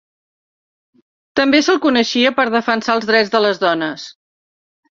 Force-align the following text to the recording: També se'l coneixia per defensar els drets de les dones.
També 1.41 1.59
se'l 1.67 1.79
coneixia 1.85 2.33
per 2.41 2.47
defensar 2.57 2.95
els 3.01 3.07
drets 3.13 3.33
de 3.37 3.45
les 3.47 3.63
dones. 3.69 4.09